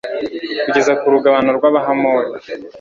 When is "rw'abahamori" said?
1.57-2.29